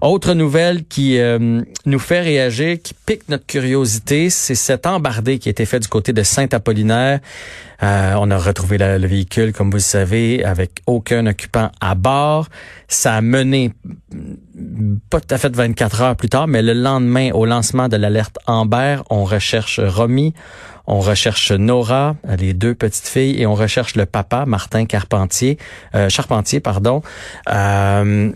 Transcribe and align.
Autre 0.00 0.34
nouvelle 0.34 0.84
qui 0.84 1.18
euh, 1.18 1.60
nous 1.86 1.98
fait 1.98 2.20
réagir, 2.20 2.78
qui 2.82 2.94
pique 2.94 3.28
notre 3.28 3.46
curiosité, 3.46 4.30
c'est 4.30 4.54
cet 4.54 4.86
embardé 4.86 5.38
qui 5.38 5.48
a 5.48 5.50
été 5.50 5.66
fait 5.66 5.80
du 5.80 5.88
côté 5.88 6.12
de 6.12 6.22
Saint-Apollinaire. 6.22 7.20
Euh, 7.82 8.14
on 8.18 8.30
a 8.30 8.38
retrouvé 8.38 8.78
le 8.78 9.06
véhicule, 9.06 9.52
comme 9.52 9.70
vous 9.70 9.76
le 9.76 9.82
savez, 9.82 10.44
avec 10.44 10.82
aucun 10.86 11.26
occupant 11.26 11.70
à 11.80 11.94
bord. 11.94 12.48
Ça 12.88 13.14
a 13.14 13.20
mené 13.20 13.72
pas 15.10 15.20
tout 15.20 15.34
à 15.34 15.38
fait 15.38 15.54
24 15.54 16.02
heures 16.02 16.16
plus 16.16 16.28
tard, 16.28 16.48
mais 16.48 16.62
le 16.62 16.72
lendemain, 16.72 17.30
au 17.32 17.46
lancement 17.46 17.88
de 17.88 17.96
l'alerte 17.96 18.38
Amber, 18.46 18.98
on 19.10 19.24
recherche 19.24 19.80
Romy, 19.80 20.34
on 20.86 21.00
recherche 21.00 21.52
Nora, 21.52 22.16
les 22.38 22.54
deux 22.54 22.74
petites 22.74 23.06
filles, 23.06 23.40
et 23.40 23.46
on 23.46 23.54
recherche 23.54 23.94
le 23.94 24.06
papa, 24.06 24.44
Martin 24.46 24.86
Carpentier, 24.86 25.58
euh, 25.94 26.08
Charpentier, 26.08 26.60
pardon. 26.60 27.02
Euh, 27.50 28.32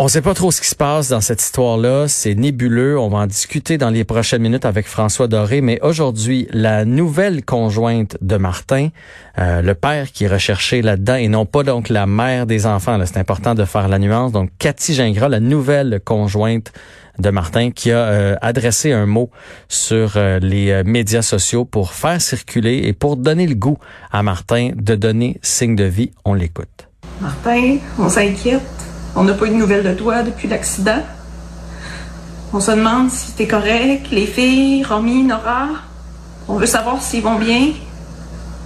on 0.00 0.04
ne 0.04 0.08
sait 0.08 0.22
pas 0.22 0.32
trop 0.32 0.52
ce 0.52 0.60
qui 0.60 0.68
se 0.68 0.76
passe 0.76 1.08
dans 1.08 1.20
cette 1.20 1.42
histoire-là. 1.42 2.06
C'est 2.06 2.36
nébuleux. 2.36 2.96
On 2.96 3.08
va 3.08 3.18
en 3.18 3.26
discuter 3.26 3.78
dans 3.78 3.90
les 3.90 4.04
prochaines 4.04 4.42
minutes 4.42 4.64
avec 4.64 4.86
François 4.86 5.26
Doré. 5.26 5.60
Mais 5.60 5.80
aujourd'hui, 5.82 6.46
la 6.52 6.84
nouvelle 6.84 7.44
conjointe 7.44 8.16
de 8.20 8.36
Martin, 8.36 8.90
euh, 9.38 9.60
le 9.60 9.74
père 9.74 10.12
qui 10.12 10.24
est 10.24 10.28
recherché 10.28 10.82
là-dedans, 10.82 11.16
et 11.16 11.26
non 11.26 11.46
pas 11.46 11.64
donc 11.64 11.88
la 11.88 12.06
mère 12.06 12.46
des 12.46 12.64
enfants. 12.64 12.96
C'est 13.04 13.16
important 13.16 13.56
de 13.56 13.64
faire 13.64 13.88
la 13.88 13.98
nuance. 13.98 14.30
Donc, 14.30 14.50
Cathy 14.60 14.94
Gingras, 14.94 15.28
la 15.28 15.40
nouvelle 15.40 16.00
conjointe 16.04 16.72
de 17.18 17.30
Martin, 17.30 17.72
qui 17.72 17.90
a 17.90 17.98
euh, 17.98 18.36
adressé 18.40 18.92
un 18.92 19.06
mot 19.06 19.30
sur 19.66 20.12
euh, 20.14 20.38
les 20.38 20.84
médias 20.84 21.22
sociaux 21.22 21.64
pour 21.64 21.92
faire 21.92 22.20
circuler 22.20 22.82
et 22.84 22.92
pour 22.92 23.16
donner 23.16 23.48
le 23.48 23.56
goût 23.56 23.78
à 24.12 24.22
Martin 24.22 24.70
de 24.76 24.94
donner 24.94 25.40
signe 25.42 25.74
de 25.74 25.84
vie. 25.84 26.12
On 26.24 26.34
l'écoute. 26.34 26.88
Martin, 27.20 27.78
on 27.98 28.08
s'inquiète 28.08 28.87
on 29.16 29.24
n'a 29.24 29.34
pas 29.34 29.46
eu 29.46 29.50
de 29.50 29.54
nouvelles 29.54 29.84
de 29.84 29.94
toi 29.94 30.22
depuis 30.22 30.48
l'accident. 30.48 31.02
On 32.52 32.60
se 32.60 32.70
demande 32.70 33.10
si 33.10 33.32
t'es 33.32 33.46
correct, 33.46 34.06
les 34.10 34.26
filles, 34.26 34.84
Romy, 34.84 35.24
Nora. 35.24 35.68
On 36.48 36.54
veut 36.56 36.66
savoir 36.66 37.02
s'ils 37.02 37.22
vont 37.22 37.38
bien. 37.38 37.72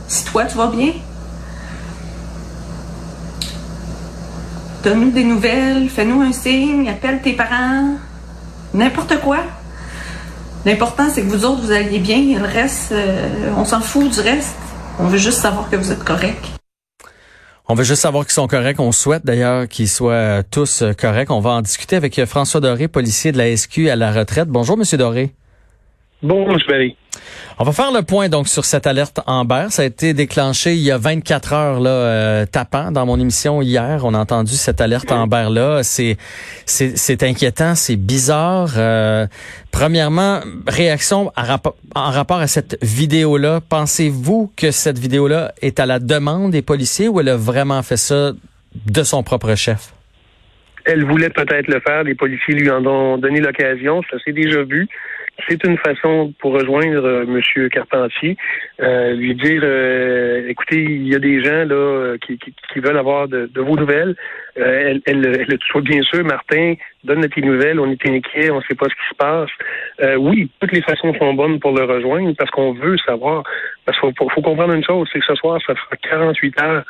Si 0.07 0.25
toi, 0.25 0.45
tu 0.45 0.57
vas 0.57 0.69
bien. 0.69 0.93
Donne-nous 4.85 5.11
des 5.11 5.25
nouvelles, 5.25 5.89
fais-nous 5.89 6.23
un 6.23 6.33
signe, 6.33 6.89
appelle 6.89 7.23
tes 7.23 7.33
parents. 7.33 7.97
N'importe 8.75 9.21
quoi. 9.21 9.39
L'important, 10.65 11.05
c'est 11.13 11.23
que 11.23 11.29
vous 11.29 11.45
autres, 11.45 11.63
vous 11.63 11.73
alliez 11.73 11.99
bien. 11.99 12.39
Le 12.39 12.47
reste, 12.47 12.93
euh, 12.93 13.51
on 13.57 13.65
s'en 13.65 13.81
fout 13.81 14.11
du 14.11 14.21
reste. 14.21 14.57
On 14.99 15.07
veut 15.07 15.19
juste 15.19 15.41
savoir 15.41 15.69
que 15.71 15.77
vous 15.77 15.91
êtes 15.91 16.05
correct. 16.05 16.62
On 17.69 17.75
veut 17.75 17.85
juste 17.85 18.03
savoir 18.03 18.25
qu'ils 18.25 18.33
sont 18.33 18.49
corrects. 18.49 18.81
On 18.81 18.93
souhaite 18.93 19.25
d'ailleurs 19.25 19.69
qu'ils 19.69 19.89
soient 19.89 20.43
tous 20.43 20.83
corrects. 20.99 21.31
On 21.31 21.41
va 21.41 21.51
en 21.51 21.63
discuter 21.63 21.97
avec 21.97 22.25
François 22.25 22.61
Doré, 22.61 22.89
policier 22.89 23.33
de 23.33 23.39
la 23.39 23.57
SQ 23.57 23.89
à 23.89 23.97
la 23.97 24.13
retraite. 24.13 24.49
Bonjour, 24.49 24.77
Monsieur 24.77 24.99
Doré. 24.99 25.33
Bonjour, 26.23 26.57
M. 26.69 26.93
On 27.59 27.65
va 27.65 27.73
faire 27.73 27.93
le 27.93 28.03
point 28.03 28.29
donc 28.29 28.49
sur 28.49 28.65
cette 28.65 28.87
alerte 28.87 29.21
Amber. 29.27 29.67
Ça 29.69 29.83
a 29.83 29.85
été 29.85 30.15
déclenché 30.15 30.75
il 30.75 30.81
y 30.81 30.91
a 30.91 30.99
24 30.99 31.53
heures 31.53 31.81
là, 31.81 31.91
euh, 31.91 32.47
tapant 32.47 32.91
dans 32.91 33.07
mon 33.07 33.21
émission 33.21 33.63
hier. 33.63 34.03
On 34.05 34.15
a 34.15 34.19
entendu 34.19 34.53
cette 34.53 34.81
alerte 34.81 35.13
Amber 35.13 35.49
là. 35.51 35.83
C'est 35.83 36.17
c'est 36.65 37.23
inquiétant, 37.23 37.75
c'est 37.75 37.97
bizarre. 37.97 38.73
Euh, 38.77 39.27
premièrement, 39.71 40.41
réaction 40.67 41.31
en 41.37 42.11
rapport 42.11 42.39
à 42.41 42.47
cette 42.47 42.79
vidéo 42.83 43.37
là. 43.37 43.61
Pensez-vous 43.69 44.51
que 44.57 44.71
cette 44.71 44.99
vidéo 44.99 45.29
là 45.29 45.53
est 45.61 45.79
à 45.79 45.87
la 45.87 45.99
demande 45.99 46.53
des 46.53 46.63
policiers 46.63 47.09
ou 47.09 47.21
elle 47.21 47.29
a 47.29 47.37
vraiment 47.37 47.83
fait 47.83 47.97
ça 47.97 48.33
de 48.87 49.03
son 49.03 49.23
propre 49.23 49.55
chef? 49.55 49.93
Elle 50.85 51.05
voulait 51.05 51.31
peut-être 51.31 51.69
le 51.69 51.81
faire. 51.81 52.03
Les 52.03 52.15
policiers 52.15 52.55
lui 52.55 52.71
en 52.71 52.85
ont 52.87 53.19
donné 53.19 53.41
l'occasion. 53.41 54.03
Ça 54.11 54.17
s'est 54.25 54.33
déjà 54.33 54.63
vu 54.65 54.89
c'est 55.49 55.65
une 55.65 55.79
façon 55.79 56.33
pour 56.39 56.53
rejoindre 56.53 57.05
euh, 57.05 57.25
M. 57.25 57.69
Carpentier, 57.71 58.37
euh, 58.81 59.15
lui 59.15 59.35
dire 59.35 59.63
euh, 59.65 60.49
écoutez, 60.49 60.83
il 60.83 61.09
y 61.09 61.15
a 61.15 61.19
des 61.19 61.43
gens 61.43 61.65
là 61.65 62.17
qui, 62.19 62.39
veulent 62.77 62.99
avoir 62.99 63.29
de, 63.29 63.49
vos 63.57 63.77
nouvelles. 63.77 64.15
elle, 64.57 65.01
elle, 65.07 65.27
elle, 65.27 65.83
bien 65.83 66.03
sûr, 66.03 66.25
Martin, 66.25 66.75
donne 67.05 67.27
tes 67.29 67.41
nouvelles, 67.41 67.81
on 67.81 67.91
est 67.91 68.07
inquiet, 68.07 68.51
on 68.51 68.59
ne 68.59 68.63
sait 68.63 68.75
pas 68.75 68.87
ce 68.87 68.95
qui 68.95 69.09
se 69.11 69.17
passe. 69.17 70.19
oui, 70.19 70.51
toutes 70.61 70.73
les 70.73 70.83
façons 70.83 71.15
sont 71.15 71.35
bonnes 71.35 71.61
pour 71.61 71.73
le 71.73 71.85
rejoindre 71.85 72.35
parce 72.37 72.51
qu'on 72.51 72.73
veut 72.73 72.97
savoir. 72.99 73.45
Parce 73.85 73.99
qu'il 74.01 74.13
faut, 74.17 74.29
faut, 74.29 74.43
comprendre 74.43 74.75
une 74.75 74.85
chose, 74.85 75.09
c'est 75.13 75.21
que 75.21 75.27
ce 75.27 75.35
soir, 75.35 75.61
ça 75.67 75.75
fera 75.75 75.97
48 75.97 76.61
heures 76.61 76.85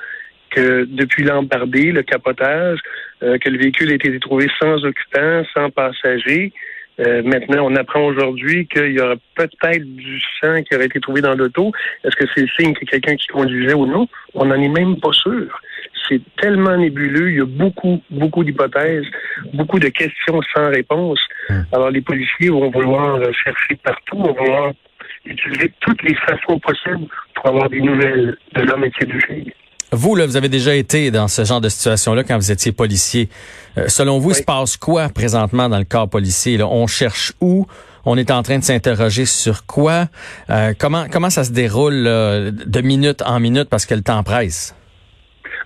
que 0.51 0.85
depuis 0.85 1.25
l'embardé, 1.25 1.93
le 1.93 2.03
capotage, 2.03 2.79
que 3.21 3.49
le 3.49 3.59
véhicule 3.59 3.91
a 3.91 3.95
été 3.95 4.19
trouvé 4.21 4.49
sans 4.61 4.85
occupant, 4.85 5.43
sans 5.55 5.71
passager. 5.71 6.53
Euh, 7.03 7.23
maintenant, 7.25 7.67
on 7.67 7.77
apprend 7.77 8.05
aujourd'hui 8.05 8.67
qu'il 8.67 8.93
y 8.93 9.01
aura 9.01 9.17
peut-être 9.35 9.85
du 9.85 10.21
sang 10.41 10.63
qui 10.63 10.75
aurait 10.75 10.87
été 10.87 11.01
trouvé 11.01 11.21
dans 11.21 11.35
l'auto. 11.35 11.73
Est-ce 12.05 12.17
que 12.17 12.25
c'est 12.35 12.43
le 12.43 12.49
signe 12.59 12.75
que 12.75 12.85
quelqu'un 12.85 13.17
qui 13.17 13.27
conduisait 13.29 13.75
ou 13.75 13.87
non? 13.87 14.09
On 14.35 14.45
n'en 14.45 14.61
est 14.61 14.69
même 14.69 15.01
pas 15.01 15.13
sûr. 15.13 15.61
C'est 16.09 16.21
tellement 16.41 16.77
nébuleux. 16.77 17.31
Il 17.31 17.37
y 17.39 17.41
a 17.41 17.47
beaucoup, 17.47 18.03
beaucoup 18.11 18.45
d'hypothèses, 18.45 19.07
beaucoup 19.55 19.79
de 19.79 19.89
questions 19.89 20.41
sans 20.55 20.69
réponse. 20.69 21.21
Hum. 21.49 21.65
Alors, 21.73 21.91
les 21.91 22.01
policiers 22.01 22.51
vont 22.51 22.71
vouloir 22.71 23.21
chercher 23.33 23.77
partout, 23.83 24.19
vont 24.19 24.35
vouloir 24.35 24.73
utiliser 25.25 25.73
toutes 25.81 26.03
les 26.03 26.15
façons 26.15 26.59
possibles 26.59 27.07
pour 27.35 27.47
avoir 27.47 27.69
des 27.69 27.81
nouvelles 27.81 28.37
de 28.55 28.63
l'homme 28.63 28.85
et 28.85 28.91
de 28.91 28.95
ses 28.99 29.07
deux 29.07 29.21
filles. 29.21 29.52
Vous, 29.93 30.17
là, 30.17 30.25
vous 30.25 30.39
avez 30.39 30.49
déjà 30.49 30.75
été 30.75 31.11
dans 31.11 31.29
ce 31.29 31.45
genre 31.45 31.61
de 31.61 31.69
situation-là 31.69 32.25
quand 32.25 32.37
vous 32.37 32.51
étiez 32.51 32.73
policier. 32.73 33.29
Euh, 33.77 33.89
selon 33.89 34.19
vous, 34.19 34.31
il 34.31 34.37
se 34.37 34.43
passe 34.43 34.79
quoi 34.79 35.11
présentement 35.11 35.69
dans 35.69 35.79
le 35.79 35.85
corps 35.85 36.09
policier? 36.09 36.57
Là? 36.57 36.67
On 36.67 36.87
cherche 36.87 37.35
où? 37.43 37.67
On 38.07 38.17
est 38.17 38.31
en 38.31 38.43
train 38.43 38.59
de 38.59 38.65
s'interroger 38.65 39.27
sur 39.27 39.67
quoi? 39.67 40.07
Euh, 40.49 40.73
comment, 40.79 41.05
comment 41.13 41.31
ça 41.31 41.45
se 41.45 41.53
déroule 41.53 42.05
de 42.05 42.81
minute 42.81 43.23
en 43.23 43.39
minute 43.39 43.69
parce 43.69 43.85
que 43.85 43.95
le 43.95 44.03
temps 44.03 44.23
presse? 44.23 44.75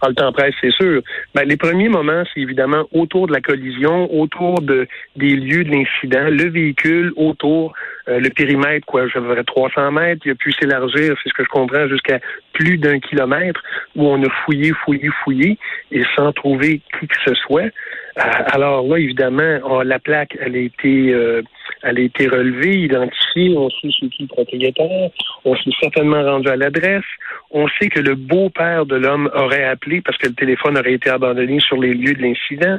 Ah, 0.00 0.08
le 0.08 0.14
temps 0.14 0.32
presse, 0.32 0.54
c'est 0.60 0.72
sûr. 0.72 1.02
Ben, 1.34 1.44
les 1.44 1.56
premiers 1.56 1.88
moments, 1.88 2.22
c'est 2.34 2.40
évidemment 2.40 2.84
autour 2.92 3.28
de 3.28 3.32
la 3.32 3.40
collision, 3.40 4.12
autour 4.12 4.60
de, 4.60 4.86
des 5.16 5.34
lieux 5.36 5.64
de 5.64 5.70
l'incident, 5.70 6.28
le 6.28 6.50
véhicule 6.50 7.12
autour, 7.16 7.72
euh, 8.08 8.20
le 8.20 8.30
périmètre, 8.30 8.86
quoi, 8.86 9.08
je 9.08 9.18
dirais 9.18 9.44
300 9.44 9.92
mètres, 9.92 10.22
il 10.24 10.32
a 10.32 10.34
pu 10.34 10.52
s'élargir, 10.52 11.16
c'est 11.22 11.28
ce 11.28 11.34
que 11.34 11.44
je 11.44 11.48
comprends, 11.48 11.88
jusqu'à 11.88 12.20
plus 12.52 12.78
d'un 12.78 13.00
kilomètre, 13.00 13.60
où 13.94 14.06
on 14.06 14.22
a 14.22 14.30
fouillé, 14.44 14.72
fouillé, 14.84 15.10
fouillé, 15.24 15.58
et 15.90 16.02
sans 16.14 16.32
trouver 16.32 16.80
qui 16.98 17.06
que 17.06 17.16
ce 17.24 17.34
soit. 17.34 17.62
Euh, 17.62 18.22
alors 18.52 18.86
là, 18.86 18.98
évidemment, 18.98 19.82
la 19.82 19.98
plaque, 19.98 20.36
elle 20.40 20.54
a 20.54 20.60
été... 20.60 21.12
Euh, 21.12 21.42
elle 21.82 21.98
a 21.98 22.02
été 22.02 22.26
relevée, 22.26 22.74
identifiée, 22.74 23.56
on 23.56 23.70
sait 23.70 23.88
c'est 24.00 24.08
qui 24.08 24.22
le 24.22 24.28
propriétaire, 24.28 25.10
on 25.44 25.54
s'est 25.54 25.70
certainement 25.80 26.22
rendu 26.22 26.48
à 26.48 26.56
l'adresse, 26.56 27.04
on 27.50 27.68
sait 27.68 27.88
que 27.88 28.00
le 28.00 28.14
beau-père 28.14 28.86
de 28.86 28.96
l'homme 28.96 29.30
aurait 29.34 29.64
appelé 29.64 30.00
parce 30.00 30.18
que 30.18 30.26
le 30.26 30.34
téléphone 30.34 30.78
aurait 30.78 30.94
été 30.94 31.10
abandonné 31.10 31.60
sur 31.60 31.76
les 31.80 31.94
lieux 31.94 32.14
de 32.14 32.22
l'incident, 32.22 32.78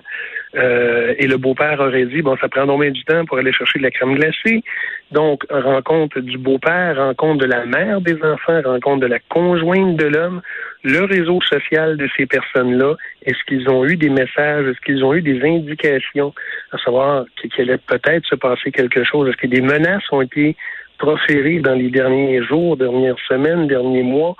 euh, 0.57 1.13
et 1.17 1.27
le 1.27 1.37
beau-père 1.37 1.79
aurait 1.79 2.05
dit, 2.05 2.21
bon, 2.21 2.35
ça 2.37 2.49
prend 2.49 2.65
donc 2.65 2.83
du 2.83 3.03
temps 3.03 3.25
pour 3.25 3.37
aller 3.37 3.53
chercher 3.53 3.79
de 3.79 3.83
la 3.83 3.91
crème 3.91 4.15
glacée? 4.15 4.63
Donc, 5.11 5.45
rencontre 5.49 6.19
du 6.19 6.37
beau-père, 6.37 6.97
rencontre 6.97 7.45
de 7.45 7.45
la 7.45 7.65
mère 7.65 8.01
des 8.01 8.21
enfants, 8.23 8.61
rencontre 8.63 9.01
de 9.01 9.07
la 9.07 9.19
conjointe 9.29 9.95
de 9.97 10.05
l'homme, 10.05 10.41
le 10.83 11.03
réseau 11.03 11.39
social 11.41 11.97
de 11.97 12.07
ces 12.17 12.25
personnes-là, 12.25 12.95
est-ce 13.25 13.43
qu'ils 13.47 13.69
ont 13.69 13.85
eu 13.85 13.97
des 13.97 14.09
messages, 14.09 14.67
est-ce 14.67 14.79
qu'ils 14.85 15.03
ont 15.03 15.13
eu 15.13 15.21
des 15.21 15.41
indications? 15.43 16.33
À 16.71 16.77
savoir 16.77 17.25
qu'il 17.39 17.51
allait 17.69 17.77
peut-être 17.77 18.25
se 18.25 18.35
passer 18.35 18.71
quelque 18.71 19.03
chose, 19.03 19.29
est-ce 19.29 19.37
que 19.37 19.47
des 19.47 19.61
menaces 19.61 20.03
ont 20.11 20.21
été 20.21 20.55
proférées 20.97 21.59
dans 21.59 21.75
les 21.75 21.89
derniers 21.89 22.43
jours, 22.43 22.77
dernières 22.77 23.19
semaines, 23.27 23.67
derniers 23.67 24.03
mois? 24.03 24.35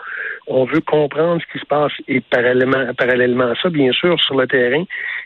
On 0.48 0.64
veut 0.66 0.82
comprendre 0.82 1.42
ce 1.42 1.52
qui 1.52 1.60
se 1.60 1.66
passe 1.66 1.92
et 2.08 2.22
parallèlement, 2.22 3.52
à 3.52 3.56
ça, 3.62 3.70
bien 3.70 3.92
sûr, 3.92 4.20
sur 4.22 4.36
le 4.36 4.48
terrain, 4.48 4.84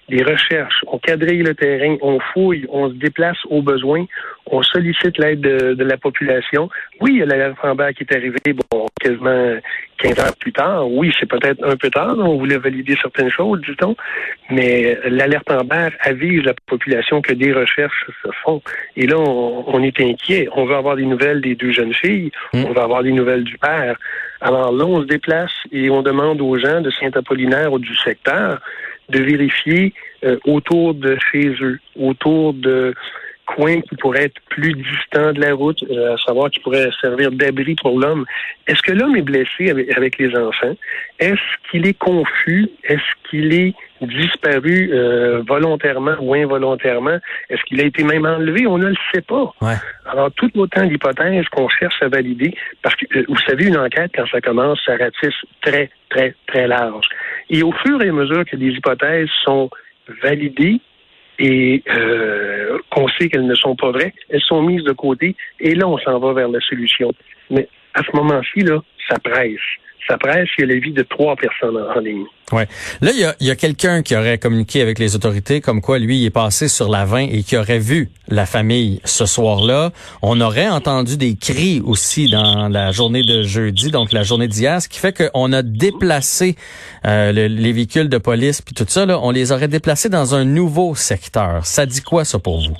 des 0.09 0.23
recherches. 0.23 0.83
On 0.87 0.97
quadrille 0.97 1.43
le 1.43 1.53
terrain, 1.53 1.95
on 2.01 2.19
fouille, 2.19 2.65
on 2.69 2.89
se 2.89 2.95
déplace 2.95 3.37
au 3.49 3.61
besoin, 3.61 4.05
on 4.45 4.61
sollicite 4.63 5.17
l'aide 5.17 5.41
de, 5.41 5.83
la 5.83 5.97
population. 5.97 6.69
Oui, 6.99 7.11
il 7.13 7.17
y 7.19 7.23
a 7.23 7.25
l'alerte 7.25 7.57
Amber 7.63 7.89
qui 7.95 8.03
est 8.03 8.15
arrivée, 8.15 8.53
bon, 8.71 8.87
quasiment 8.99 9.55
15 9.99 10.19
heures 10.19 10.35
plus 10.35 10.51
tard. 10.51 10.91
Oui, 10.91 11.13
c'est 11.19 11.27
peut-être 11.27 11.63
un 11.63 11.75
peu 11.75 11.89
tard. 11.89 12.15
On 12.17 12.37
voulait 12.37 12.57
valider 12.57 12.95
certaines 13.01 13.29
choses, 13.29 13.61
dit-on. 13.61 13.95
Mais 14.49 14.97
l'alerte 15.05 15.49
Amber 15.51 15.89
avise 16.01 16.43
la 16.43 16.53
population 16.65 17.21
que 17.21 17.33
des 17.33 17.53
recherches 17.53 18.09
se 18.23 18.29
font. 18.43 18.61
Et 18.95 19.07
là, 19.07 19.17
on, 19.17 19.81
est 19.83 19.99
inquiet. 20.01 20.49
On 20.53 20.65
veut 20.65 20.75
avoir 20.75 20.95
des 20.95 21.05
nouvelles 21.05 21.41
des 21.41 21.55
deux 21.55 21.71
jeunes 21.71 21.93
filles. 21.93 22.31
Hmm. 22.53 22.65
On 22.65 22.73
veut 22.73 22.81
avoir 22.81 23.03
des 23.03 23.11
nouvelles 23.11 23.43
du 23.43 23.57
père. 23.57 23.97
Alors 24.41 24.71
là, 24.71 24.85
on 24.85 25.01
se 25.01 25.07
déplace 25.07 25.53
et 25.71 25.89
on 25.89 26.01
demande 26.01 26.41
aux 26.41 26.57
gens 26.57 26.81
de 26.81 26.89
Saint-Apollinaire 26.89 27.71
ou 27.71 27.79
du 27.79 27.95
secteur 27.97 28.59
de 29.09 29.19
vérifier 29.19 29.93
euh, 30.23 30.37
autour 30.45 30.93
de 30.93 31.17
chez 31.31 31.49
eux, 31.61 31.79
autour 31.99 32.53
de 32.53 32.93
coins 33.45 33.81
qui 33.81 33.95
pourraient 33.95 34.25
être 34.25 34.41
plus 34.49 34.73
distants 34.73 35.33
de 35.33 35.41
la 35.41 35.53
route, 35.53 35.83
euh, 35.89 36.13
à 36.13 36.17
savoir 36.17 36.49
qui 36.49 36.59
pourraient 36.59 36.89
servir 37.01 37.31
d'abri 37.31 37.75
pour 37.75 37.99
l'homme. 37.99 38.25
Est-ce 38.67 38.81
que 38.81 38.91
l'homme 38.91 39.15
est 39.15 39.21
blessé 39.21 39.69
avec, 39.69 39.95
avec 39.97 40.17
les 40.17 40.35
enfants? 40.37 40.75
Est-ce 41.19 41.69
qu'il 41.69 41.85
est 41.87 41.97
confus? 41.97 42.69
Est-ce 42.83 43.29
qu'il 43.29 43.53
est 43.53 43.73
disparu 44.01 44.89
euh, 44.93 45.43
volontairement 45.47 46.15
ou 46.19 46.33
involontairement? 46.33 47.19
Est-ce 47.49 47.61
qu'il 47.63 47.81
a 47.81 47.85
été 47.85 48.03
même 48.03 48.25
enlevé? 48.25 48.65
On 48.67 48.77
ne 48.77 48.87
le 48.87 48.95
sait 49.13 49.21
pas. 49.21 49.53
Ouais. 49.61 49.75
Alors, 50.05 50.31
tout 50.31 50.51
autant 50.57 50.85
d'hypothèses 50.85 51.47
qu'on 51.49 51.69
cherche 51.69 52.01
à 52.01 52.07
valider, 52.07 52.53
parce 52.81 52.95
que, 52.95 53.05
euh, 53.17 53.25
vous 53.27 53.37
savez, 53.47 53.65
une 53.65 53.77
enquête, 53.77 54.11
quand 54.15 54.27
ça 54.31 54.41
commence, 54.41 54.79
ça 54.85 54.93
ratisse 54.97 55.35
très, 55.61 55.89
très, 56.09 56.35
très 56.47 56.67
large. 56.67 57.07
Et 57.49 57.63
au 57.63 57.71
fur 57.71 58.01
et 58.01 58.09
à 58.09 58.13
mesure 58.13 58.45
que 58.45 58.55
des 58.55 58.69
hypothèses 58.69 59.29
sont 59.43 59.69
validées, 60.23 60.79
et 61.39 61.81
euh, 61.89 62.60
qu'on 62.89 63.07
sait 63.09 63.29
qu'elles 63.29 63.47
ne 63.47 63.55
sont 63.55 63.75
pas 63.75 63.91
vraies, 63.91 64.13
elles 64.29 64.41
sont 64.41 64.61
mises 64.61 64.83
de 64.83 64.93
côté 64.93 65.35
et 65.59 65.75
là, 65.75 65.87
on 65.87 65.97
s'en 65.97 66.19
va 66.19 66.33
vers 66.33 66.49
la 66.49 66.59
solution. 66.61 67.11
Mais 67.49 67.67
à 67.93 68.01
ce 68.03 68.15
moment-ci, 68.15 68.61
là, 68.61 68.81
ça 69.09 69.17
presse. 69.19 69.59
Ça 70.07 70.17
presse, 70.17 70.49
la 70.57 70.75
vie 70.75 70.91
de 70.91 71.03
trois 71.03 71.35
personnes 71.35 71.77
en, 71.77 71.99
ligne. 71.99 72.25
Ouais. 72.51 72.67
Là, 73.01 73.11
il 73.13 73.45
y 73.47 73.51
a, 73.51 73.55
quelqu'un 73.55 74.01
qui 74.01 74.15
aurait 74.15 74.37
communiqué 74.37 74.81
avec 74.81 74.99
les 74.99 75.15
autorités, 75.15 75.61
comme 75.61 75.79
quoi 75.79 75.99
lui 75.99 76.25
est 76.25 76.31
passé 76.31 76.67
sur 76.67 76.89
la 76.89 77.05
20 77.05 77.27
et 77.31 77.43
qui 77.43 77.55
aurait 77.55 77.79
vu 77.79 78.09
la 78.27 78.45
famille 78.45 78.99
ce 79.05 79.25
soir-là. 79.25 79.91
On 80.21 80.41
aurait 80.41 80.67
entendu 80.67 81.17
des 81.17 81.35
cris 81.35 81.81
aussi 81.85 82.29
dans 82.29 82.67
la 82.67 82.91
journée 82.91 83.23
de 83.23 83.43
jeudi, 83.43 83.91
donc 83.91 84.11
la 84.11 84.23
journée 84.23 84.47
d'hier, 84.47 84.81
ce 84.81 84.89
qui 84.89 84.99
fait 84.99 85.31
qu'on 85.31 85.53
a 85.53 85.61
déplacé 85.61 86.55
euh, 87.05 87.31
le- 87.31 87.47
les 87.47 87.71
véhicules 87.71 88.09
de 88.09 88.17
police 88.17 88.61
puis 88.61 88.73
tout 88.73 88.85
ça. 88.87 89.05
Là, 89.05 89.19
on 89.21 89.31
les 89.31 89.51
aurait 89.51 89.67
déplacés 89.69 90.09
dans 90.09 90.35
un 90.35 90.43
nouveau 90.43 90.95
secteur. 90.95 91.65
Ça 91.65 91.85
dit 91.85 92.01
quoi 92.01 92.25
ça 92.25 92.39
pour 92.39 92.59
vous? 92.59 92.75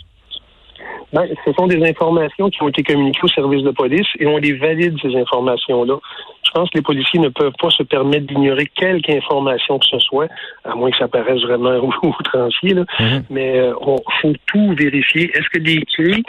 Ben, 1.13 1.27
ce 1.45 1.53
sont 1.53 1.67
des 1.67 1.83
informations 1.83 2.49
qui 2.49 2.63
ont 2.63 2.69
été 2.69 2.83
communiquées 2.83 3.19
au 3.23 3.27
service 3.27 3.63
de 3.63 3.71
police 3.71 4.07
et 4.19 4.27
on 4.27 4.37
les 4.37 4.53
valide, 4.53 4.95
ces 5.01 5.15
informations-là. 5.15 5.95
Je 6.43 6.51
pense 6.51 6.69
que 6.69 6.77
les 6.77 6.83
policiers 6.83 7.19
ne 7.19 7.29
peuvent 7.29 7.53
pas 7.59 7.69
se 7.69 7.83
permettre 7.83 8.27
d'ignorer 8.27 8.65
quelque 8.75 9.09
information 9.11 9.79
que 9.79 9.85
ce 9.85 9.99
soit, 9.99 10.27
à 10.63 10.75
moins 10.75 10.91
que 10.91 10.97
ça 10.97 11.07
paraisse 11.07 11.41
vraiment 11.41 11.79
outrancier, 12.03 12.73
là. 12.73 12.85
Mhm. 12.99 13.23
mais 13.29 13.59
euh, 13.59 13.73
on 13.81 13.97
faut 14.21 14.33
tout 14.47 14.73
vérifier. 14.77 15.31
Est-ce 15.33 15.49
que 15.49 15.59
des 15.59 15.81
clés, 15.93 16.23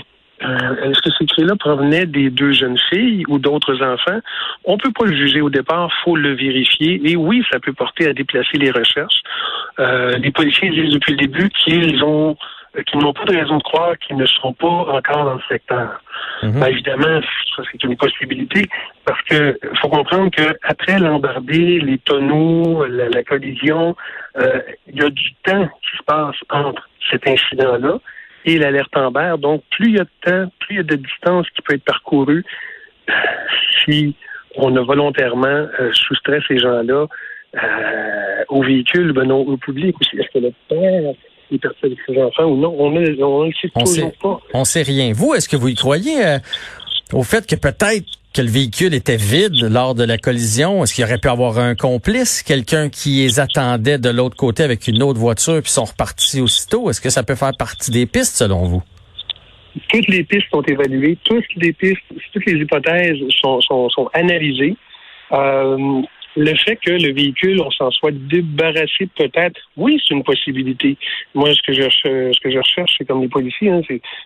euh, 0.45 0.91
est-ce 0.91 1.01
que 1.03 1.11
ces 1.19 1.27
clés-là 1.27 1.57
provenaient 1.57 2.07
des 2.07 2.31
deux 2.31 2.53
jeunes 2.53 2.79
filles 2.91 3.25
ou 3.29 3.39
d'autres 3.39 3.83
enfants? 3.83 4.19
On 4.65 4.79
peut 4.79 4.93
pas 4.93 5.07
le 5.07 5.17
juger 5.17 5.41
au 5.41 5.51
départ, 5.51 5.91
faut 6.05 6.17
le 6.17 6.35
vérifier. 6.35 7.01
Et 7.05 7.17
oui, 7.17 7.43
ça 7.51 7.61
peut 7.61 7.73
porter 7.73 8.09
à 8.09 8.13
déplacer 8.13 8.59
les 8.59 8.71
recherches. 8.71 9.23
Euh, 9.79 10.19
les 10.19 10.31
policiers 10.31 10.71
disent 10.71 10.93
depuis 10.93 11.13
le 11.13 11.19
début 11.19 11.49
qu'ils 11.51 12.03
ont 12.03 12.37
euh, 12.77 12.83
qu'ils 12.83 13.01
n'ont 13.01 13.13
pas 13.13 13.25
de 13.25 13.37
raison 13.37 13.59
de 13.59 13.63
croire 13.63 13.99
qu'ils 13.99 14.17
ne 14.17 14.27
sont 14.27 14.53
pas 14.53 14.67
encore 14.67 15.25
dans 15.25 15.35
le 15.35 15.43
secteur. 15.49 16.03
Mhm. 16.43 16.61
Ben, 16.61 16.67
évidemment, 16.67 17.21
ça 17.57 17.63
c'est 17.71 17.83
une 17.85 17.97
possibilité 17.97 18.69
parce 19.05 19.21
que 19.23 19.59
faut 19.81 19.89
comprendre 19.89 20.31
que 20.31 20.57
après 20.63 20.99
l'embardé, 20.99 21.81
les 21.81 21.99
tonneaux, 21.99 22.85
la, 22.87 23.09
la 23.09 23.23
collision, 23.23 23.97
euh, 24.39 24.61
il 24.89 24.97
y 24.97 25.05
a 25.05 25.11
du 25.11 25.35
temps 25.45 25.67
qui 25.67 25.97
se 25.99 26.03
passe 26.05 26.37
entre 26.51 26.89
cet 27.11 27.27
incident-là 27.27 27.99
et 28.45 28.59
l'alerte 28.59 28.97
Amber. 28.97 29.35
Donc, 29.39 29.63
plus 29.71 29.89
il 29.89 29.97
y 29.97 30.01
a 30.01 30.05
de 30.05 30.11
temps, 30.23 30.53
plus 30.61 30.75
il 30.75 30.77
y 30.77 30.81
a 30.81 30.83
de 30.83 30.97
distance 30.97 31.49
qui 31.51 31.63
peut 31.63 31.75
être 31.75 31.85
parcourue 31.85 32.45
euh, 33.09 33.13
si 33.85 34.15
on 34.57 34.77
a 34.77 34.83
volontairement 34.83 35.47
euh, 35.47 35.93
soustrait 35.93 36.41
ces 36.47 36.59
gens-là 36.59 37.07
euh, 37.55 38.45
au 38.49 38.63
véhicule, 38.63 39.13
ben 39.13 39.25
non, 39.25 39.41
au 39.41 39.57
public 39.57 39.97
aussi. 40.01 40.19
Est-ce 40.19 40.31
que 40.33 40.45
le 40.45 40.53
père 40.69 41.15
enfants 42.19 42.45
ou 42.45 42.57
non? 42.57 42.75
On 42.79 42.91
ne 42.91 43.23
on 43.23 43.45
le 43.45 43.53
sait 43.53 43.71
On 43.75 43.81
toujours 43.81 44.11
sait, 44.11 44.17
pas. 44.23 44.41
on 44.55 44.65
sait 44.65 44.83
rien. 44.83 45.13
Vous, 45.13 45.35
est-ce 45.35 45.49
que 45.49 45.57
vous 45.57 45.69
y 45.69 45.75
croyez 45.75 46.25
euh, 46.25 46.39
au 47.13 47.23
fait 47.23 47.47
que 47.47 47.57
peut-être 47.57 48.07
que 48.35 48.41
le 48.41 48.49
véhicule 48.49 48.95
était 48.95 49.17
vide 49.17 49.61
lors 49.71 49.95
de 49.95 50.05
la 50.05 50.19
collision? 50.19 50.83
Est-ce 50.83 50.95
qu'il 50.95 51.05
aurait 51.05 51.19
pu 51.19 51.29
avoir 51.29 51.59
un 51.59 51.75
complice, 51.75 52.43
quelqu'un 52.43 52.89
qui 52.89 53.23
les 53.25 53.41
attendait 53.41 53.99
de 53.99 54.11
l'autre 54.11 54.37
côté 54.37 54.63
avec 54.63 54.89
une 54.89 55.03
autre 55.03 55.19
voiture 55.19 55.61
puis 55.63 55.71
sont 55.71 55.85
repartis 55.85 56.41
aussitôt? 56.41 56.89
Est-ce 56.91 57.01
que 57.01 57.11
ça 57.11 57.23
peut 57.23 57.35
faire 57.35 57.53
partie 57.59 57.91
des 57.91 58.07
pistes 58.07 58.37
selon 58.37 58.65
vous? 58.65 58.83
toutes 59.89 60.09
les 60.09 60.23
pistes 60.25 60.49
sont 60.53 60.63
évaluées, 60.63 61.17
toutes 61.25 61.45
les 61.57 61.73
pistes, 61.73 62.03
toutes 62.33 62.47
les 62.47 62.61
hypothèses 62.61 63.19
sont, 63.41 63.61
sont, 63.61 63.89
sont 63.89 64.09
analysées. 64.13 64.77
Euh, 65.33 66.03
le 66.37 66.55
fait 66.55 66.77
que 66.77 66.91
le 66.91 67.13
véhicule, 67.13 67.61
on 67.61 67.71
s'en 67.71 67.91
soit 67.91 68.13
débarrassé 68.13 69.09
peut-être, 69.17 69.61
oui, 69.77 70.01
c'est 70.03 70.15
une 70.15 70.25
possibilité. 70.25 70.97
Moi, 71.35 71.53
ce 71.55 71.63
que 71.63 71.73
je, 71.73 71.83
ce 71.83 72.41
que 72.41 72.51
je 72.51 72.59
recherche, 72.59 72.95
c'est 72.97 73.07
comme 73.07 73.21
les 73.23 73.29
policiers, 73.29 73.71
hein, 73.71 73.81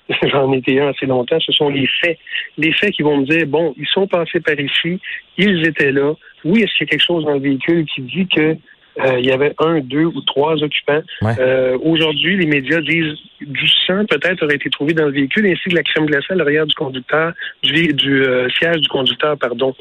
j'en 0.22 0.52
étais 0.52 0.80
un 0.80 0.88
assez 0.88 1.06
longtemps, 1.06 1.40
ce 1.40 1.52
sont 1.52 1.68
les 1.68 1.86
faits. 2.00 2.18
Les 2.58 2.72
faits 2.72 2.92
qui 2.92 3.02
vont 3.02 3.18
me 3.18 3.24
dire, 3.24 3.46
bon, 3.46 3.74
ils 3.76 3.88
sont 3.88 4.06
passés 4.06 4.40
par 4.40 4.58
ici, 4.58 5.00
ils 5.36 5.66
étaient 5.66 5.92
là. 5.92 6.14
Oui, 6.44 6.62
est-ce 6.62 6.72
qu'il 6.76 6.86
y 6.86 6.88
a 6.88 6.90
quelque 6.90 7.04
chose 7.04 7.24
dans 7.24 7.34
le 7.34 7.40
véhicule 7.40 7.84
qui 7.86 8.02
dit 8.02 8.28
que 8.28 8.56
euh, 8.98 9.18
il 9.18 9.26
y 9.26 9.32
avait 9.32 9.54
un, 9.58 9.80
deux 9.80 10.06
ou 10.06 10.20
trois 10.22 10.62
occupants. 10.62 11.02
Ouais. 11.20 11.34
Euh, 11.38 11.78
Aujourd'hui, 11.82 12.36
les 12.36 12.46
médias 12.46 12.80
disent 12.80 13.18
du 13.40 13.68
sang 13.86 14.04
peut-être 14.06 14.42
aurait 14.42 14.54
été 14.54 14.70
trouvé 14.70 14.94
dans 14.94 15.04
le 15.06 15.12
véhicule 15.12 15.46
ainsi 15.46 15.68
que 15.68 15.74
la 15.74 15.82
crème 15.82 16.06
glacée 16.06 16.32
à 16.32 16.34
l'arrière 16.34 16.66
du 16.66 16.74
conducteur, 16.74 17.32
du, 17.62 17.92
du 17.92 18.24
euh, 18.24 18.48
siège 18.50 18.80
du 18.80 18.88
conducteur, 18.88 19.36
pardon. 19.38 19.74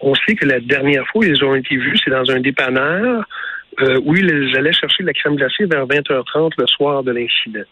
On 0.00 0.14
sait 0.14 0.34
que 0.34 0.46
la 0.46 0.60
dernière 0.60 1.06
fois 1.08 1.20
où 1.20 1.24
ils 1.24 1.44
ont 1.44 1.54
été 1.54 1.76
vus, 1.76 1.98
c'est 2.02 2.10
dans 2.10 2.30
un 2.30 2.40
dépanneur 2.40 3.24
où 4.04 4.14
ils 4.14 4.56
allaient 4.56 4.72
chercher 4.72 5.02
de 5.02 5.08
la 5.08 5.12
crème 5.12 5.34
glacée 5.34 5.64
vers 5.64 5.84
20h30 5.84 6.52
le 6.58 6.66
soir 6.68 7.02
de 7.02 7.10
l'incident. 7.10 7.66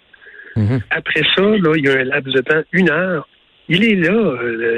Mhm. 0.56 0.80
Après 0.90 1.22
ça, 1.36 1.42
là, 1.42 1.72
il 1.76 1.84
y 1.84 1.88
a 1.88 1.92
un 1.92 2.04
laps 2.04 2.34
de 2.34 2.40
temps, 2.40 2.60
une 2.72 2.90
heure. 2.90 3.28
Il 3.68 3.84
est 3.84 3.94
là, 3.94 4.34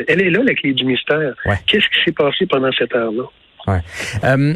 elle 0.06 0.20
est 0.20 0.28
là, 0.28 0.40
la 0.44 0.54
clé 0.54 0.74
du 0.74 0.84
mystère. 0.84 1.34
Ouais. 1.46 1.54
Qu'est-ce 1.66 1.88
qui 1.88 2.04
s'est 2.04 2.12
passé 2.12 2.44
pendant 2.44 2.70
cette 2.72 2.94
heure-là? 2.94 3.24
Ouais. 3.66 3.80
Euh, 4.24 4.54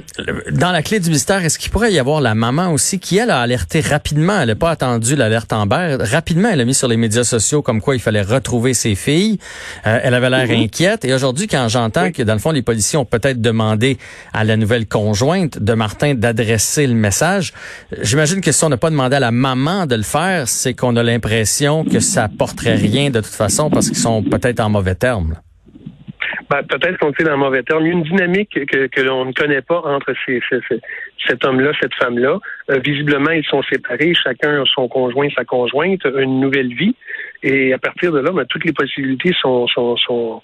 dans 0.50 0.70
la 0.70 0.82
clé 0.82 1.00
du 1.00 1.10
mystère, 1.10 1.44
est-ce 1.44 1.58
qu'il 1.58 1.70
pourrait 1.70 1.92
y 1.92 1.98
avoir 1.98 2.20
la 2.20 2.34
maman 2.34 2.72
aussi 2.72 2.98
qui, 2.98 3.16
elle, 3.16 3.30
a 3.30 3.40
alerté 3.40 3.80
rapidement, 3.80 4.40
elle 4.40 4.48
n'a 4.48 4.54
pas 4.54 4.70
attendu 4.70 5.16
l'alerte 5.16 5.52
Amber, 5.52 5.96
rapidement, 6.00 6.50
elle 6.50 6.60
a 6.60 6.64
mis 6.64 6.74
sur 6.74 6.88
les 6.88 6.96
médias 6.96 7.24
sociaux 7.24 7.62
comme 7.62 7.80
quoi 7.80 7.94
il 7.94 8.00
fallait 8.00 8.22
retrouver 8.22 8.74
ses 8.74 8.94
filles. 8.94 9.38
Euh, 9.86 9.98
elle 10.02 10.14
avait 10.14 10.30
l'air 10.30 10.50
inquiète. 10.50 11.04
Et 11.04 11.14
aujourd'hui, 11.14 11.46
quand 11.46 11.68
j'entends 11.68 12.12
que, 12.12 12.22
dans 12.22 12.34
le 12.34 12.38
fond, 12.38 12.50
les 12.50 12.62
policiers 12.62 12.98
ont 12.98 13.04
peut-être 13.04 13.40
demandé 13.40 13.98
à 14.32 14.44
la 14.44 14.56
nouvelle 14.56 14.86
conjointe 14.86 15.58
de 15.58 15.72
Martin 15.74 16.14
d'adresser 16.14 16.86
le 16.86 16.94
message, 16.94 17.52
j'imagine 18.02 18.40
que 18.40 18.52
si 18.52 18.64
on 18.64 18.68
n'a 18.68 18.76
pas 18.76 18.90
demandé 18.90 19.16
à 19.16 19.20
la 19.20 19.30
maman 19.30 19.86
de 19.86 19.94
le 19.94 20.02
faire, 20.02 20.48
c'est 20.48 20.74
qu'on 20.74 20.96
a 20.96 21.02
l'impression 21.02 21.84
que 21.84 22.00
ça 22.00 22.28
porterait 22.28 22.74
rien 22.74 23.10
de 23.10 23.20
toute 23.20 23.34
façon 23.34 23.70
parce 23.70 23.88
qu'ils 23.88 23.98
sont 23.98 24.22
peut-être 24.22 24.60
en 24.60 24.70
mauvais 24.70 24.94
termes. 24.94 25.36
Ben, 26.50 26.62
peut-être 26.62 26.96
qu'on 26.98 27.10
est 27.12 27.24
dans 27.24 27.32
le 27.32 27.36
mauvais 27.36 27.62
terme. 27.62 27.84
Il 27.84 27.88
y 27.88 27.90
a 27.90 27.92
une 27.92 28.02
dynamique 28.04 28.50
que, 28.66 28.86
que 28.86 29.00
l'on 29.02 29.26
ne 29.26 29.32
connaît 29.32 29.60
pas 29.60 29.80
entre 29.84 30.14
ces, 30.24 30.40
ces- 30.48 30.60
ces- 30.68 30.80
cet 31.26 31.44
homme-là, 31.44 31.72
cette 31.80 31.94
femme-là. 31.94 32.38
Euh, 32.70 32.78
visiblement, 32.78 33.30
ils 33.30 33.44
sont 33.44 33.62
séparés. 33.64 34.14
Chacun 34.14 34.62
a 34.62 34.64
son 34.64 34.88
conjoint, 34.88 35.28
sa 35.36 35.44
conjointe, 35.44 36.00
une 36.06 36.40
nouvelle 36.40 36.72
vie. 36.74 36.94
Et 37.42 37.74
à 37.74 37.78
partir 37.78 38.12
de 38.12 38.20
là, 38.20 38.30
ben, 38.32 38.46
toutes 38.46 38.64
les 38.64 38.72
possibilités 38.72 39.34
sont, 39.42 39.66
sont, 39.68 39.96
sont, 39.98 40.42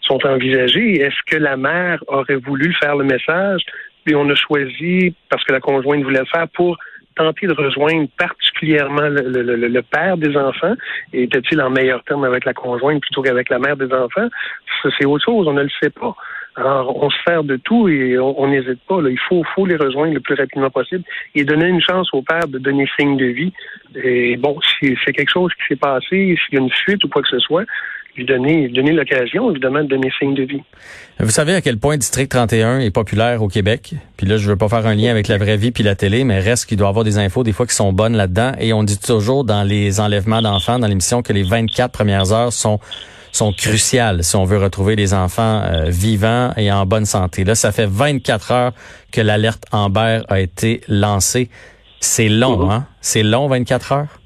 sont 0.00 0.26
envisagées. 0.26 1.00
Est-ce 1.02 1.20
que 1.26 1.36
la 1.36 1.56
mère 1.58 2.02
aurait 2.06 2.36
voulu 2.36 2.72
faire 2.80 2.96
le 2.96 3.04
message? 3.04 3.60
Puis 4.04 4.14
on 4.14 4.28
a 4.30 4.34
choisi, 4.34 5.14
parce 5.28 5.44
que 5.44 5.52
la 5.52 5.60
conjointe 5.60 6.02
voulait 6.02 6.20
le 6.20 6.26
faire, 6.26 6.48
pour 6.54 6.78
tenter 7.14 7.46
de 7.46 7.54
rejoindre 7.54 8.08
particulièrement 8.18 9.08
le, 9.08 9.22
le- 9.28 9.56
le- 9.56 9.68
le 9.68 9.82
père 9.82 10.16
des 10.16 10.36
enfants. 10.36 10.74
Était-il 11.12 11.60
en 11.60 11.70
meilleur 11.70 12.02
terme 12.04 12.24
avec 12.24 12.44
la 12.44 12.54
conjointe 12.54 13.00
plutôt 13.00 13.22
qu'avec 13.22 13.48
la 13.50 13.58
mère 13.58 13.76
des 13.76 13.92
enfants? 13.92 14.28
C'est 14.98 15.04
autre 15.06 15.24
chose, 15.24 15.46
on 15.46 15.52
ne 15.52 15.62
le 15.62 15.70
sait 15.82 15.90
pas. 15.90 16.14
Alors, 16.54 17.02
on 17.02 17.08
se 17.08 17.16
sert 17.26 17.44
de 17.44 17.56
tout 17.56 17.88
et 17.88 18.18
on 18.18 18.46
n'hésite 18.48 18.80
pas. 18.86 19.00
Là. 19.00 19.08
Il 19.08 19.18
faut, 19.18 19.42
faut 19.54 19.64
les 19.64 19.76
rejoindre 19.76 20.12
le 20.12 20.20
plus 20.20 20.34
rapidement 20.34 20.68
possible 20.68 21.02
et 21.34 21.44
donner 21.44 21.68
une 21.68 21.80
chance 21.80 22.12
au 22.12 22.20
père 22.20 22.46
de 22.46 22.58
donner 22.58 22.86
signe 22.98 23.16
de 23.16 23.24
vie. 23.26 23.52
Et 23.94 24.36
bon, 24.36 24.58
si 24.60 24.94
c'est 25.04 25.12
quelque 25.12 25.30
chose 25.30 25.50
qui 25.54 25.62
s'est 25.68 25.76
passé, 25.80 26.36
s'il 26.44 26.54
y 26.54 26.56
a 26.58 26.60
une 26.60 26.70
fuite 26.70 27.02
ou 27.04 27.08
quoi 27.08 27.22
que 27.22 27.28
ce 27.28 27.38
soit, 27.38 27.64
lui 28.16 28.24
donner, 28.26 28.66
lui 28.68 28.72
donner 28.74 28.92
l'occasion, 28.92 29.50
évidemment, 29.50 29.82
de 29.82 29.88
donner 29.88 30.10
signe 30.18 30.34
de 30.34 30.42
vie. 30.42 30.62
Vous 31.18 31.30
savez 31.30 31.54
à 31.54 31.60
quel 31.60 31.78
point 31.78 31.96
District 31.96 32.28
31 32.28 32.80
est 32.80 32.90
populaire 32.90 33.42
au 33.42 33.48
Québec? 33.48 33.94
Puis 34.16 34.26
là, 34.26 34.36
je 34.36 34.48
veux 34.48 34.56
pas 34.56 34.68
faire 34.68 34.86
un 34.86 34.94
lien 34.94 35.10
avec 35.10 35.28
la 35.28 35.38
vraie 35.38 35.56
vie 35.56 35.70
puis 35.70 35.82
la 35.82 35.94
télé, 35.94 36.24
mais 36.24 36.38
reste 36.40 36.66
qu'il 36.66 36.76
doit 36.76 36.88
avoir 36.88 37.04
des 37.04 37.18
infos 37.18 37.42
des 37.42 37.52
fois 37.52 37.66
qui 37.66 37.74
sont 37.74 37.92
bonnes 37.92 38.16
là-dedans. 38.16 38.52
Et 38.58 38.72
on 38.72 38.82
dit 38.82 38.98
toujours 38.98 39.44
dans 39.44 39.62
les 39.62 40.00
enlèvements 40.00 40.42
d'enfants 40.42 40.78
dans 40.78 40.86
l'émission 40.88 41.22
que 41.22 41.32
les 41.32 41.42
24 41.42 41.90
premières 41.92 42.32
heures 42.32 42.52
sont 42.52 42.78
sont 43.34 43.50
cruciales 43.54 44.22
si 44.24 44.36
on 44.36 44.44
veut 44.44 44.58
retrouver 44.58 44.94
les 44.94 45.14
enfants 45.14 45.62
euh, 45.64 45.84
vivants 45.88 46.52
et 46.58 46.70
en 46.70 46.84
bonne 46.84 47.06
santé. 47.06 47.44
Là, 47.44 47.54
ça 47.54 47.72
fait 47.72 47.86
24 47.88 48.50
heures 48.52 48.72
que 49.10 49.22
l'alerte 49.22 49.64
Amber 49.72 50.20
a 50.28 50.38
été 50.38 50.82
lancée. 50.86 51.48
C'est 52.00 52.28
long, 52.28 52.58
Mhm. 52.66 52.70
hein? 52.70 52.86
C'est 53.00 53.22
long, 53.22 53.46
24 53.48 53.92
heures? 53.92 54.20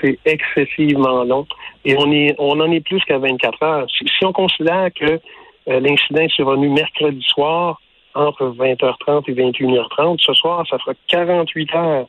C'est- 0.00 0.18
excessivement 0.24 1.24
long. 1.24 1.46
Et 1.84 1.96
on 1.96 2.10
est, 2.10 2.34
on 2.38 2.60
en 2.60 2.70
est 2.70 2.80
plus 2.80 3.00
qu'à 3.04 3.18
24 3.18 3.62
heures. 3.62 3.86
Si, 3.96 4.04
si 4.06 4.24
on 4.24 4.32
considère 4.32 4.88
que 4.94 5.20
euh, 5.68 5.80
l'incident 5.80 6.22
est 6.22 6.32
survenu 6.32 6.68
mercredi 6.68 7.22
soir 7.22 7.80
entre 8.14 8.54
20h30 8.56 9.24
et 9.28 9.34
21h30, 9.34 10.20
ce 10.20 10.32
soir, 10.34 10.64
ça 10.68 10.78
fera 10.78 10.92
48 11.08 11.74
heures 11.74 12.06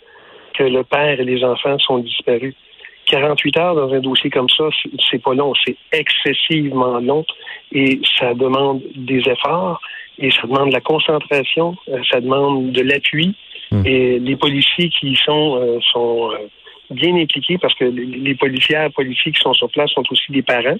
que 0.57 0.63
le 0.63 0.83
père 0.83 1.19
et 1.19 1.25
les 1.25 1.43
enfants 1.43 1.77
sont 1.79 1.99
disparus. 1.99 2.55
48 3.07 3.57
heures 3.57 3.75
dans 3.75 3.93
un 3.93 3.99
dossier 3.99 4.29
comme 4.29 4.49
ça, 4.49 4.65
c'est 5.09 5.21
pas 5.21 5.33
long, 5.33 5.53
c'est 5.65 5.77
excessivement 5.91 6.99
long 6.99 7.25
et 7.71 7.99
ça 8.19 8.33
demande 8.33 8.81
des 8.95 9.21
efforts 9.29 9.79
et 10.19 10.29
ça 10.31 10.43
demande 10.43 10.69
de 10.69 10.73
la 10.73 10.81
concentration, 10.81 11.75
euh, 11.89 11.99
ça 12.11 12.19
demande 12.19 12.71
de 12.71 12.81
l'appui 12.81 13.35
hmm. 13.71 13.85
et 13.85 14.19
les 14.19 14.35
policiers 14.35 14.89
qui 14.89 15.11
y 15.11 15.15
sont 15.15 15.59
euh, 15.61 15.79
sont 15.93 16.31
euh, 16.33 16.47
bien 16.89 17.15
impliqués 17.15 17.57
parce 17.57 17.73
que 17.73 17.85
les 17.85 18.35
policières, 18.35 18.91
policiers 18.91 19.31
qui 19.31 19.39
sont 19.39 19.53
sur 19.53 19.69
place 19.69 19.91
sont 19.91 20.03
aussi 20.09 20.31
des 20.31 20.41
parents, 20.41 20.77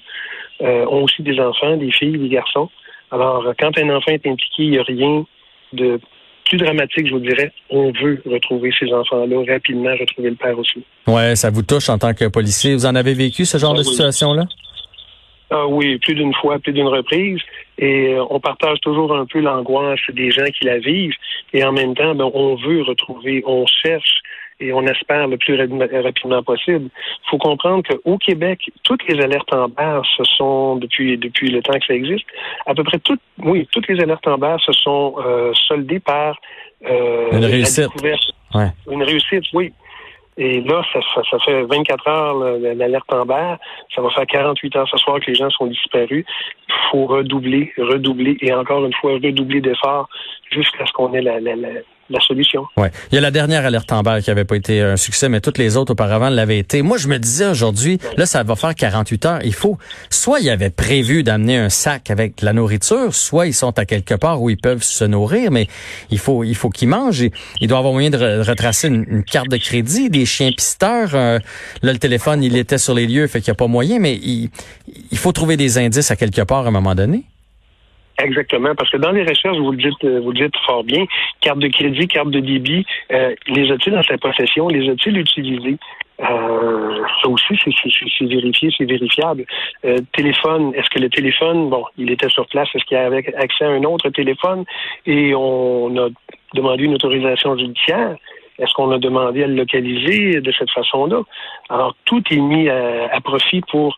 ont 0.60 1.02
aussi 1.02 1.22
des 1.22 1.38
enfants, 1.40 1.76
des 1.76 1.92
filles, 1.92 2.18
des 2.18 2.28
garçons. 2.28 2.68
Alors, 3.10 3.52
quand 3.58 3.76
un 3.78 3.90
enfant 3.90 4.12
est 4.12 4.26
impliqué, 4.26 4.64
il 4.64 4.70
n'y 4.70 4.78
a 4.78 4.82
rien 4.82 5.24
de 5.72 6.00
plus 6.48 6.58
dramatique, 6.58 7.06
je 7.06 7.12
vous 7.12 7.20
dirais, 7.20 7.52
on 7.70 7.92
veut 7.92 8.22
retrouver 8.26 8.70
ces 8.78 8.92
enfants-là 8.92 9.52
rapidement, 9.52 9.90
retrouver 9.90 10.30
le 10.30 10.36
père 10.36 10.58
aussi. 10.58 10.82
Ouais, 11.06 11.36
ça 11.36 11.50
vous 11.50 11.62
touche 11.62 11.88
en 11.88 11.98
tant 11.98 12.14
que 12.14 12.26
policier. 12.26 12.74
Vous 12.74 12.86
en 12.86 12.94
avez 12.94 13.14
vécu 13.14 13.44
ce 13.44 13.58
genre 13.58 13.74
ah 13.74 13.78
de 13.78 13.82
situation-là? 13.82 14.44
Ah 15.50 15.66
oui, 15.66 15.98
plus 15.98 16.14
d'une 16.14 16.34
fois, 16.34 16.58
plus 16.58 16.72
d'une 16.72 16.88
reprise. 16.88 17.40
Et 17.78 18.14
euh, 18.14 18.24
on 18.30 18.40
partage 18.40 18.80
toujours 18.80 19.14
un 19.14 19.24
peu 19.24 19.40
l'angoisse 19.40 20.00
des 20.12 20.30
gens 20.30 20.44
qui 20.58 20.66
la 20.66 20.78
vivent. 20.78 21.14
Et 21.52 21.64
en 21.64 21.72
même 21.72 21.94
temps, 21.94 22.14
ben, 22.14 22.30
on 22.34 22.54
veut 22.56 22.82
retrouver, 22.82 23.42
on 23.46 23.64
cherche 23.66 24.20
et 24.60 24.72
on 24.72 24.82
espère 24.86 25.28
le 25.28 25.36
plus 25.36 25.56
rapidement 25.60 26.42
possible. 26.42 26.88
Il 26.94 27.30
faut 27.30 27.38
comprendre 27.38 27.82
qu'au 27.84 28.18
Québec, 28.18 28.70
toutes 28.82 29.06
les 29.08 29.22
alertes 29.22 29.52
en 29.52 29.68
barre 29.68 30.04
se 30.16 30.24
sont, 30.24 30.76
depuis, 30.76 31.16
depuis 31.16 31.50
le 31.50 31.62
temps 31.62 31.78
que 31.78 31.86
ça 31.86 31.94
existe, 31.94 32.26
à 32.66 32.74
peu 32.74 32.84
près 32.84 32.98
toutes, 32.98 33.20
oui, 33.38 33.68
toutes 33.72 33.88
les 33.88 34.00
alertes 34.00 34.26
en 34.26 34.38
barre 34.38 34.60
se 34.60 34.72
sont 34.72 35.14
euh, 35.18 35.52
soldées 35.68 36.00
par 36.00 36.36
euh, 36.88 37.30
une 37.32 37.44
réussite. 37.44 37.88
Ouais. 38.54 38.68
Une 38.90 39.02
réussite, 39.02 39.44
oui. 39.52 39.72
Et 40.40 40.60
là, 40.60 40.82
ça, 40.92 41.00
ça, 41.28 41.38
fait 41.40 41.64
24 41.64 42.08
heures 42.08 42.58
l'alerte 42.76 43.12
en 43.12 43.26
barre. 43.26 43.58
Ça 43.92 44.00
va 44.00 44.10
faire 44.10 44.26
48 44.26 44.76
heures 44.76 44.88
ce 44.88 44.96
soir 44.96 45.18
que 45.18 45.26
les 45.26 45.34
gens 45.34 45.50
sont 45.50 45.66
disparus. 45.66 46.24
Il 46.68 46.74
faut 46.90 47.06
redoubler, 47.06 47.72
redoubler 47.76 48.36
et 48.40 48.54
encore 48.54 48.84
une 48.86 48.94
fois 48.94 49.14
redoubler 49.14 49.60
d'efforts 49.60 50.08
jusqu'à 50.52 50.86
ce 50.86 50.92
qu'on 50.92 51.12
ait 51.12 51.22
la, 51.22 51.40
la, 51.40 51.56
la 51.56 51.68
solution. 52.20 52.64
Ouais. 52.76 52.90
Il 53.10 53.14
y 53.14 53.18
a 53.18 53.20
la 53.20 53.30
dernière 53.30 53.64
alerte 53.64 53.92
en 53.92 54.02
qui 54.20 54.30
avait 54.30 54.44
pas 54.44 54.56
été 54.56 54.80
un 54.80 54.96
succès, 54.96 55.28
mais 55.28 55.40
toutes 55.40 55.58
les 55.58 55.76
autres 55.76 55.92
auparavant 55.92 56.30
l'avaient 56.30 56.58
été. 56.58 56.82
Moi, 56.82 56.96
je 56.96 57.08
me 57.08 57.18
disais 57.18 57.46
aujourd'hui, 57.46 57.98
là, 58.16 58.26
ça 58.26 58.42
va 58.42 58.56
faire 58.56 58.74
48 58.74 59.26
heures. 59.26 59.38
Il 59.44 59.54
faut, 59.54 59.78
soit 60.10 60.40
il 60.40 60.48
avait 60.50 60.70
prévu 60.70 61.22
d'amener 61.22 61.58
un 61.58 61.68
sac 61.68 62.10
avec 62.10 62.40
la 62.42 62.52
nourriture, 62.52 63.14
soit 63.14 63.46
ils 63.46 63.54
sont 63.54 63.78
à 63.78 63.84
quelque 63.84 64.14
part 64.14 64.40
où 64.40 64.50
ils 64.50 64.56
peuvent 64.56 64.82
se 64.82 65.04
nourrir, 65.04 65.50
mais 65.50 65.66
il 66.10 66.18
faut, 66.18 66.44
il 66.44 66.54
faut 66.54 66.70
qu'ils 66.70 66.88
mangent. 66.88 67.24
il 67.60 67.68
doit 67.68 67.78
avoir 67.78 67.92
moyen 67.92 68.10
de 68.10 68.42
retracer 68.42 68.88
une, 68.88 69.24
carte 69.24 69.48
de 69.48 69.56
crédit, 69.56 70.10
des 70.10 70.24
chiens 70.24 70.52
pisteurs. 70.52 71.10
Euh, 71.14 71.38
là, 71.82 71.92
le 71.92 71.98
téléphone, 71.98 72.42
il 72.42 72.56
était 72.56 72.78
sur 72.78 72.94
les 72.94 73.06
lieux, 73.06 73.26
fait 73.26 73.40
qu'il 73.40 73.50
n'y 73.50 73.56
a 73.56 73.58
pas 73.58 73.66
moyen, 73.66 73.98
mais 73.98 74.14
il, 74.14 74.50
il 75.10 75.18
faut 75.18 75.32
trouver 75.32 75.56
des 75.56 75.78
indices 75.78 76.10
à 76.10 76.16
quelque 76.16 76.42
part 76.42 76.64
à 76.64 76.68
un 76.68 76.72
moment 76.72 76.94
donné. 76.94 77.24
Exactement, 78.18 78.74
parce 78.74 78.90
que 78.90 78.96
dans 78.96 79.12
les 79.12 79.22
recherches, 79.22 79.58
vous 79.58 79.70
le 79.70 79.76
dites, 79.76 80.04
euh, 80.04 80.20
vous 80.20 80.32
le 80.32 80.40
dites 80.40 80.56
fort 80.66 80.82
bien, 80.82 81.04
carte 81.40 81.60
de 81.60 81.68
crédit, 81.68 82.08
carte 82.08 82.30
de 82.30 82.40
débit, 82.40 82.84
euh, 83.12 83.32
les 83.46 83.70
a-t-il 83.70 83.92
dans 83.92 84.02
sa 84.02 84.18
possession, 84.18 84.66
les 84.66 84.90
a-t-il 84.90 85.18
utilisés? 85.18 85.76
Euh, 86.20 87.00
ça 87.22 87.28
aussi, 87.28 87.54
c'est 87.62 88.24
vérifié, 88.24 88.70
c'est 88.76 88.86
vérifiable. 88.86 89.44
Euh, 89.84 89.98
téléphone, 90.14 90.74
est-ce 90.74 90.90
que 90.90 90.98
le 90.98 91.08
téléphone, 91.10 91.70
bon, 91.70 91.84
il 91.96 92.10
était 92.10 92.28
sur 92.28 92.44
place, 92.48 92.68
est-ce 92.74 92.84
qu'il 92.86 92.96
avait 92.96 93.32
accès 93.36 93.64
à 93.64 93.68
un 93.68 93.84
autre 93.84 94.10
téléphone? 94.10 94.64
Et 95.06 95.32
on 95.36 95.96
a 95.96 96.08
demandé 96.54 96.84
une 96.84 96.94
autorisation 96.94 97.56
judiciaire? 97.56 98.16
Est-ce 98.58 98.74
qu'on 98.74 98.90
a 98.90 98.98
demandé 98.98 99.44
à 99.44 99.46
le 99.46 99.54
localiser 99.54 100.40
de 100.40 100.50
cette 100.50 100.72
façon-là? 100.72 101.22
Alors, 101.68 101.94
tout 102.04 102.24
est 102.32 102.40
mis 102.40 102.68
à 102.68 103.20
profit 103.20 103.60
pour 103.70 103.96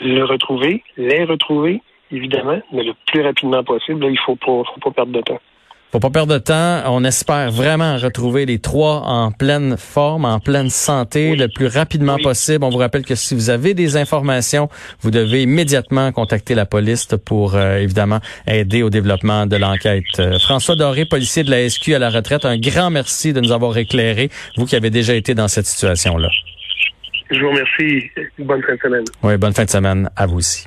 le 0.00 0.24
retrouver, 0.24 0.82
les 0.96 1.22
retrouver, 1.22 1.80
évidemment, 2.16 2.60
mais 2.72 2.84
le 2.84 2.92
plus 3.06 3.22
rapidement 3.22 3.62
possible. 3.64 4.04
il 4.06 4.18
faut 4.24 4.36
pas, 4.36 4.62
faut 4.74 4.80
pas 4.80 4.90
perdre 4.90 5.12
de 5.12 5.20
temps. 5.20 5.40
Faut 5.94 6.00
pas 6.00 6.10
perdre 6.10 6.34
de 6.34 6.38
temps. 6.38 6.82
On 6.86 7.04
espère 7.04 7.52
vraiment 7.52 7.96
retrouver 7.96 8.46
les 8.46 8.58
trois 8.58 9.02
en 9.04 9.30
pleine 9.30 9.76
forme, 9.76 10.24
en 10.24 10.40
pleine 10.40 10.68
santé, 10.68 11.36
le 11.36 11.46
plus 11.46 11.68
rapidement 11.68 12.16
possible. 12.18 12.64
On 12.64 12.70
vous 12.70 12.78
rappelle 12.78 13.04
que 13.04 13.14
si 13.14 13.32
vous 13.36 13.48
avez 13.48 13.74
des 13.74 13.96
informations, 13.96 14.68
vous 15.02 15.12
devez 15.12 15.42
immédiatement 15.42 16.10
contacter 16.10 16.56
la 16.56 16.66
police 16.66 17.06
pour 17.24 17.54
euh, 17.54 17.76
évidemment 17.76 18.18
aider 18.48 18.82
au 18.82 18.90
développement 18.90 19.46
de 19.46 19.54
l'enquête. 19.56 20.02
Euh, 20.18 20.40
François 20.40 20.74
Doré, 20.74 21.04
policier 21.04 21.44
de 21.44 21.50
la 21.52 21.68
SQ 21.68 21.90
à 21.90 22.00
la 22.00 22.10
retraite, 22.10 22.44
un 22.44 22.58
grand 22.58 22.90
merci 22.90 23.32
de 23.32 23.40
nous 23.40 23.52
avoir 23.52 23.78
éclairé, 23.78 24.30
vous 24.56 24.66
qui 24.66 24.74
avez 24.74 24.90
déjà 24.90 25.14
été 25.14 25.36
dans 25.36 25.46
cette 25.46 25.66
situation-là. 25.66 26.28
Je 27.30 27.38
vous 27.38 27.50
remercie. 27.50 28.10
Bonne 28.40 28.62
fin 28.64 28.74
de 28.74 28.80
semaine. 28.80 29.04
Oui, 29.22 29.36
bonne 29.36 29.52
fin 29.52 29.64
de 29.64 29.70
semaine 29.70 30.10
à 30.16 30.26
vous 30.26 30.38
aussi. 30.38 30.66